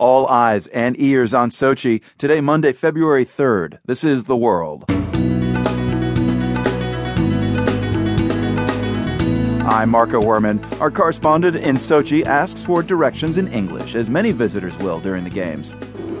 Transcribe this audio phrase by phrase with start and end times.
[0.00, 3.80] All eyes and ears on Sochi today, Monday, February 3rd.
[3.84, 4.84] This is The World.
[9.68, 10.62] I'm Marco Werman.
[10.80, 15.30] Our correspondent in Sochi asks for directions in English, as many visitors will during the
[15.30, 15.74] games.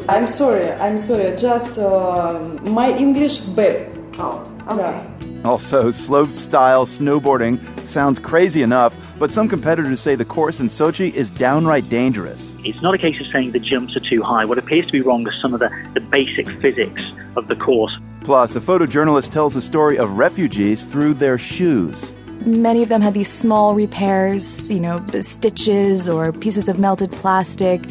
[0.08, 1.36] I'm sorry, I'm sorry.
[1.38, 3.96] Just uh, my English bad.
[4.18, 5.06] Oh, okay.
[5.44, 11.12] Also, slope style snowboarding sounds crazy enough, but some competitors say the course in Sochi
[11.12, 12.54] is downright dangerous.
[12.64, 14.44] It's not a case of saying the jumps are too high.
[14.44, 17.02] What appears to be wrong is some of the, the basic physics
[17.36, 17.92] of the course.
[18.22, 22.12] Plus, a photojournalist tells the story of refugees through their shoes.
[22.44, 27.82] Many of them had these small repairs, you know, stitches or pieces of melted plastic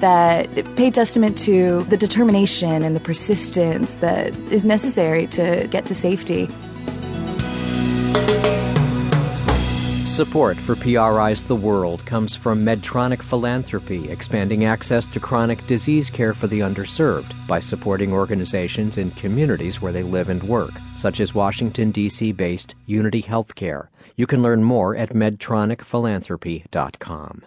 [0.00, 5.94] that pay testament to the determination and the persistence that is necessary to get to
[5.94, 6.48] safety.
[10.20, 16.34] Support for PRI's The World comes from Medtronic Philanthropy, expanding access to chronic disease care
[16.34, 21.34] for the underserved by supporting organizations in communities where they live and work, such as
[21.34, 22.32] Washington, D.C.
[22.32, 23.88] based Unity Healthcare.
[24.16, 27.42] You can learn more at medtronicphilanthropy.com.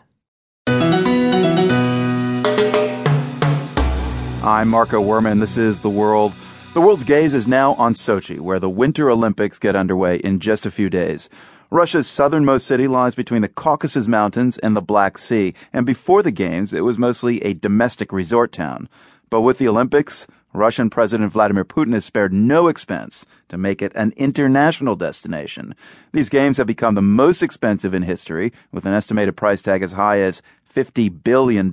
[4.44, 5.40] I'm Marco Werman.
[5.40, 6.34] This is The World.
[6.74, 10.66] The world's gaze is now on Sochi, where the Winter Olympics get underway in just
[10.66, 11.30] a few days.
[11.70, 16.32] Russia's southernmost city lies between the Caucasus Mountains and the Black Sea, and before the
[16.32, 18.90] Games, it was mostly a domestic resort town.
[19.30, 23.92] But with the Olympics, Russian President Vladimir Putin has spared no expense to make it
[23.94, 25.76] an international destination.
[26.12, 29.92] These games have become the most expensive in history, with an estimated price tag as
[29.92, 30.42] high as
[30.76, 31.72] $50 billion,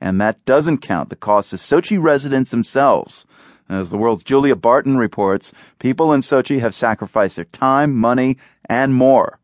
[0.00, 3.26] and that doesn't count the costs of Sochi residents themselves.
[3.68, 8.36] As the world's Julia Barton reports, people in Sochi have sacrificed their time, money,
[8.68, 9.40] and more.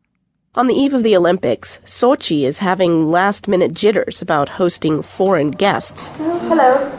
[0.55, 5.51] On the eve of the Olympics, Sochi is having last minute jitters about hosting foreign
[5.51, 6.09] guests.
[6.17, 6.89] Hello.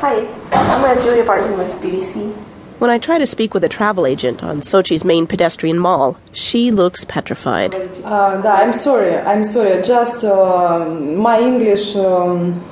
[0.00, 0.28] Hi.
[0.52, 2.34] I'm Julia Barton with BBC.
[2.78, 6.70] When I try to speak with a travel agent on Sochi's main pedestrian mall, she
[6.70, 7.74] looks petrified.
[8.04, 9.82] Uh, I'm sorry, I'm sorry.
[9.82, 11.96] Just uh, my English.
[11.96, 12.62] Um,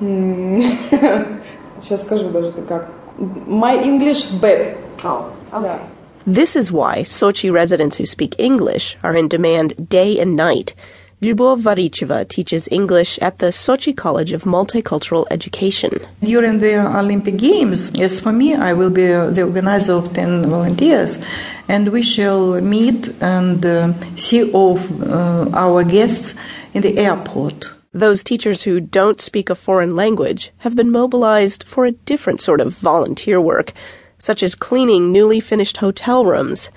[1.81, 2.91] сейчас скажу даже как.
[3.17, 4.77] My English bad.
[5.03, 5.61] Oh, okay.
[5.61, 5.79] Да.
[6.27, 10.73] This is why Sochi residents who speak English are in demand day and night.
[11.21, 15.91] Lyubov Varicheva teaches English at the Sochi College of Multicultural Education.
[16.21, 21.19] During the Olympic Games, as for me, I will be the organizer of 10 volunteers,
[21.67, 26.35] and we shall meet and uh, see all uh, our guests
[26.73, 27.71] in the airport.
[27.92, 32.60] Those teachers who don't speak a foreign language have been mobilized for a different sort
[32.60, 33.72] of volunteer work,
[34.16, 36.70] such as cleaning newly finished hotel rooms.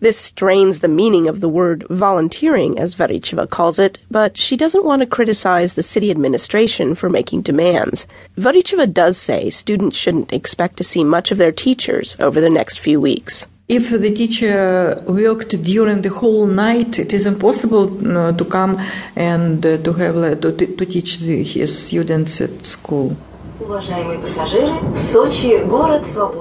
[0.00, 4.84] This strains the meaning of the word volunteering, as Varicheva calls it, but she doesn't
[4.84, 8.08] want to criticize the city administration for making demands.
[8.36, 12.80] Varicheva does say students shouldn't expect to see much of their teachers over the next
[12.80, 13.46] few weeks.
[13.70, 18.80] If the teacher worked during the whole night, it is impossible uh, to come
[19.14, 23.16] and uh, to have uh, to, to teach the, his students at school.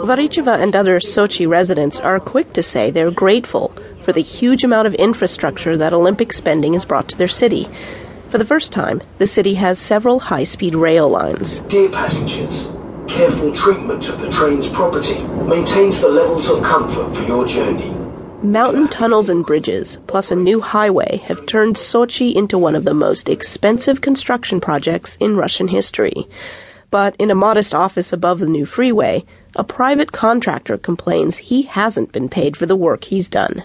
[0.09, 4.87] Varicheva and other Sochi residents are quick to say they're grateful for the huge amount
[4.87, 7.67] of infrastructure that Olympic spending has brought to their city.
[8.29, 11.59] For the first time, the city has several high speed rail lines.
[11.69, 12.65] Dear passengers,
[13.09, 17.89] careful treatment of the train's property maintains the levels of comfort for your journey.
[18.43, 22.93] Mountain tunnels and bridges, plus a new highway, have turned Sochi into one of the
[22.93, 26.27] most expensive construction projects in Russian history.
[26.91, 32.11] But in a modest office above the new freeway, a private contractor complains he hasn't
[32.11, 33.63] been paid for the work he's done.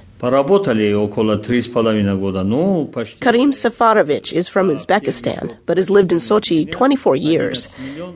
[3.21, 7.69] Karim Safarovich is from Uzbekistan, but has lived in Sochi 24 years.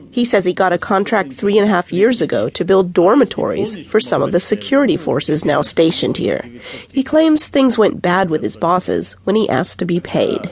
[0.09, 3.77] He says he got a contract three and a half years ago to build dormitories
[3.87, 6.49] for some of the security forces now stationed here.
[6.91, 10.49] He claims things went bad with his bosses when he asked to be paid.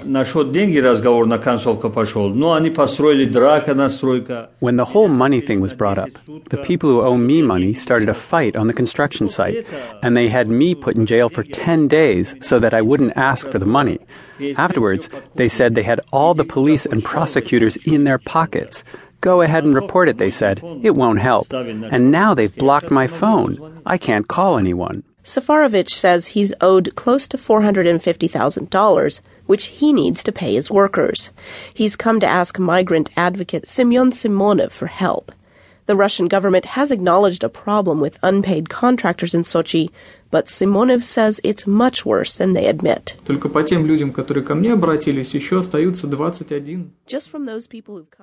[4.59, 6.11] When the whole money thing was brought up,
[6.49, 9.65] the people who owe me money started a fight on the construction site,
[10.03, 13.49] and they had me put in jail for 10 days so that I wouldn't ask
[13.49, 13.97] for the money.
[14.57, 18.83] Afterwards, they said they had all the police and prosecutors in their pockets.
[19.21, 20.61] Go ahead and report it, they said.
[20.83, 21.51] It won't help.
[21.53, 23.81] And now they've blocked my phone.
[23.85, 25.03] I can't call anyone.
[25.23, 31.31] Safarovich says he's owed close to $450,000, which he needs to pay his workers.
[31.73, 35.31] He's come to ask migrant advocate Semyon Simonov for help.
[35.87, 39.89] The Russian government has acknowledged a problem with unpaid contractors in Sochi,
[40.29, 43.15] but Simonov says it's much worse than they admit.
[47.05, 48.15] Just from those people who've come